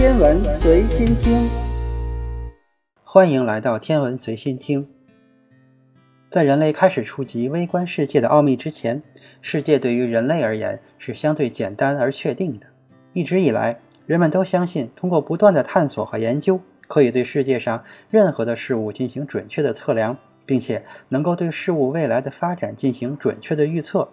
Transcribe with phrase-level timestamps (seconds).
[0.00, 1.46] 天文随心听，
[3.04, 4.88] 欢迎来到天文随心听。
[6.30, 9.02] 在人类开始触及微观世界的奥秘之前，
[9.42, 12.68] 世界对于人类而言是相对简单而确定的。
[13.12, 16.58] 一直以来，人们都相信，通过不断的探索和研究，
[16.88, 24.08] 可以对世界上任何的事物进行准确的测量，并且能够对事物未来的发展进行准确的预测。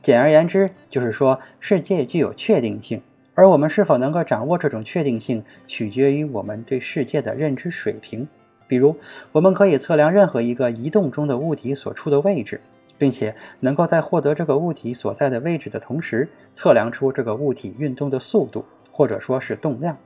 [0.00, 3.02] 简而言之，就是说世界具有确定性。
[3.36, 8.26] 而我们是否能够掌握这种确定性，取决于我们对世界的认知水平。
[8.66, 8.96] 比如，
[9.30, 12.62] 我们可以测量任何一个移动中的物体所处的位置，
[12.96, 19.98] 并且能够在获得这个物体所在的位置的同时，测量出这个物体运动的速度，或者说是动量。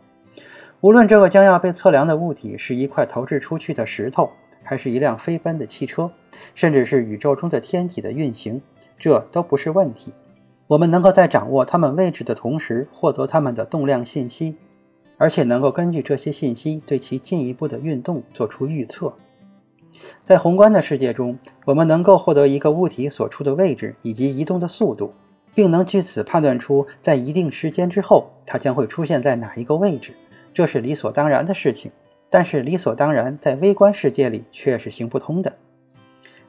[0.81, 4.33] 无论这个将要被测量的物体是一块投掷出去的石头，
[4.65, 6.11] 还是一辆飞奔的汽车，
[6.57, 8.61] 甚至是宇宙中的天体的运行，
[8.99, 10.13] 这都不是问题。
[10.71, 14.55] 我们能够在掌握它们位置的同时，获得它们的动量信息，
[15.19, 19.13] 而且能够根据这些信息对其进一步的运动做出预测。
[20.25, 25.13] 在宏观的世界中，我们能够获得一个物体所处的位置以及移动的速度，
[25.57, 30.15] 并能据此判断出在一定时间之后它将会出现在哪一个位置，
[30.55, 31.91] 这是理所当然的事情。
[32.31, 35.53] 但是，理所当然在微观世界里却是行不通的。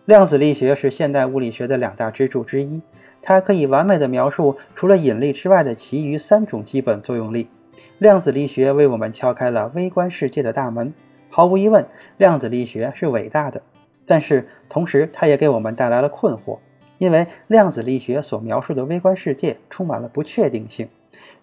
[0.06, 2.84] 量子力学是现代物理学的两大支柱之一。
[3.22, 7.48] 它可以完美的描述除了引力之外的其余三种基本作用力。
[8.00, 10.94] 量子力学为我们敲开了微观世界的大门。
[11.30, 11.86] 毫无疑问，
[12.18, 13.62] 量子力学是伟大的，
[14.06, 16.60] 但是同时它也给我们带来了困惑，
[16.98, 20.90] 因为量子力学所描述的微观世界充满了不确定性。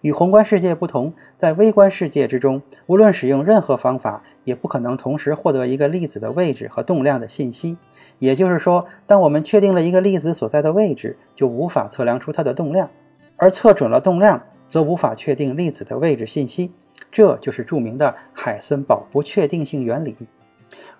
[0.01, 7.77] 与宏观世界不同，在微观世界之中，无论使用任何方法，也不可能同时获得一个粒子的位置和动量的信息。
[8.19, 12.87] 也就是说，当我们确定了一个粒子所在的位置，就无法测量出它的动量；
[13.37, 16.73] 而测准了动量，则无法确定粒子的位置信息。
[17.11, 20.15] 这就是著名的海森堡不确定性原理。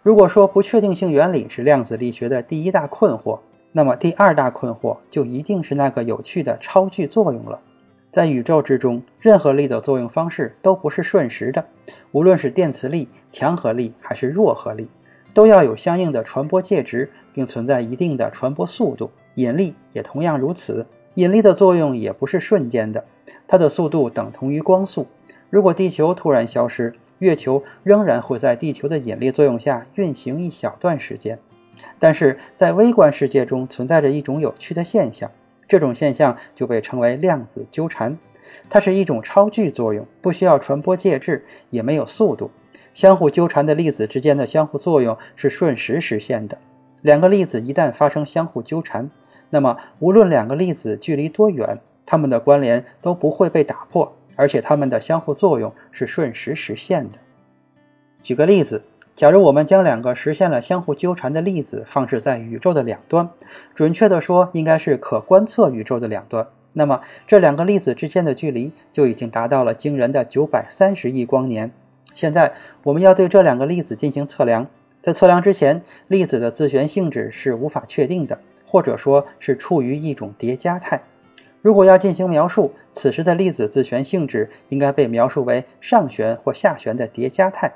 [0.02, 3.40] 如果说不确定性原理是量子力学的第一大困惑，
[3.74, 7.60] 那么第二大困惑就一定是那个有趣的超距作用了。
[8.12, 11.64] 在宇宙之中，任何力的作用方式都不是瞬时的，
[12.12, 14.90] 无论是电磁力、强合力还是弱合力。
[15.40, 19.10] 都要有相应的传播介质，并存在一定的传播速度。
[19.36, 20.86] 引力也同样如此。
[21.14, 23.06] 引力的作用也不是瞬间的，
[23.48, 25.08] 它的速度等同于光速。
[25.50, 31.40] 如果地球突然消失，月球仍然会在地球的引力作用下运行一小段时间。
[31.98, 35.32] 但是在微观世界中存在着一种有趣的现象，
[35.70, 38.18] 这种现象就被称为量子纠缠。
[38.70, 42.52] 它是一种超距作用，不需要传播介质，也没有速度。
[42.94, 46.58] 相互纠缠的粒子之间的相互作用是瞬时实现的。
[47.02, 49.10] 两个粒子一旦发生相互纠缠，
[49.50, 57.20] 那么无论两个粒子距离多远，它们的关联都不会被打破，而且它们的相互作用是瞬时实现的。
[58.22, 58.84] 举个例子，
[59.16, 63.30] 假如我们将两个实现了相互纠缠的粒子放置在宇宙的两端，
[63.74, 71.72] 准确地说，应该是可观测宇宙的两端，那么这两个粒子之间的距离就已经达到了惊人的九百三十亿光年。
[72.14, 72.54] 现在
[72.84, 74.68] 我们要对这两个粒子进行测量，
[75.02, 81.02] 在测量之前，粒子的自旋性质是无法确定的，或者说是处于一种叠加态。
[81.62, 87.74] 如果要进行描述，此时的粒子自旋性质应该被描述为上旋或下旋的叠加态。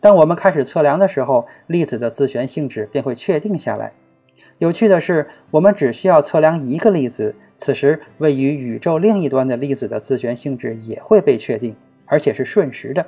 [0.00, 3.92] 当我们开始测量的时候，粒子的自旋性质便会确定下来。
[4.58, 11.76] 有趣的是，我们只需要测量一个粒子，此时位于宇宙另一端的粒子的自旋性质也会被确定，
[12.06, 13.06] 而且是瞬时的。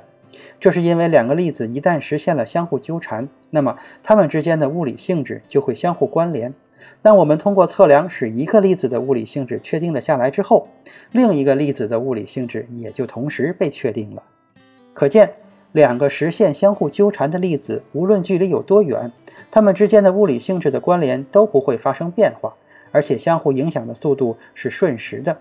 [0.59, 6.53] 这是因为两个粒子一旦实现了相互纠缠，那么它们之间的物理性质就会相互关联。
[7.01, 10.67] 当我们通过测量使一个粒子的物理性质确定了下来之后，
[11.11, 14.23] 另一个粒子的物理性质也就同时被确定了。
[14.93, 15.33] 可见，
[15.71, 19.11] 两个实现相互纠缠的粒子，无论距离有多远，
[19.49, 22.53] 它们之间的物理性质的关联都不会发生变化，
[22.91, 25.37] 而且相互影响的速度是瞬时的。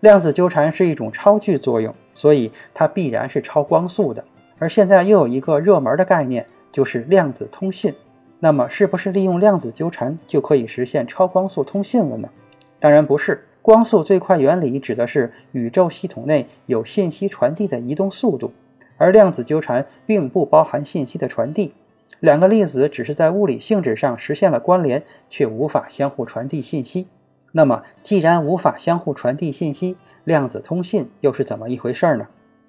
[0.00, 1.94] 量子纠缠是一种超距作用。
[2.14, 4.24] 所以它必然是超光速的，
[4.58, 7.94] 而现在又有一个热门的概念，就是量子通信。
[8.40, 12.30] 那么，是不是利用量子纠缠就可以实现超光速通信了呢？
[12.78, 13.44] 当然不是。
[13.62, 18.52] 光速最快原理指的是宇宙系统内有信息传递的移动速度，
[18.96, 21.74] 而量子纠缠并不包含信息的传递。
[22.20, 27.08] 两个粒子只是在物理性质上实现了关联，却无法相互传递信息。
[27.52, 32.28] 那么，既然无法相互传递信息，量子通信又是怎么一回事呢？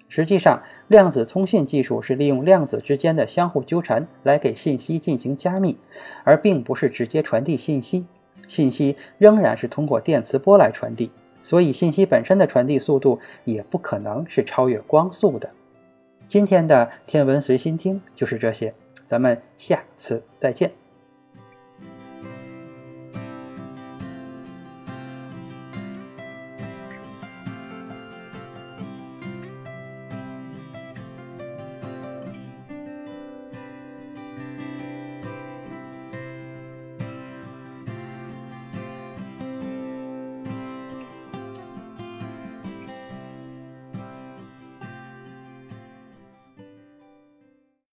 [0.10, 5.78] 实际上，量子通信技术是利用量子之间的相互纠缠来给信息进行加密，
[6.26, 8.06] 而并不是直接传递信息。
[8.48, 11.12] 信息仍然是通过电磁波来传递，
[11.42, 15.50] 所以信息本身的传递速度也不可能是超越光速的。
[16.28, 18.74] 今天的天文随心听就是这些，
[19.08, 20.81] 咱们下次再见。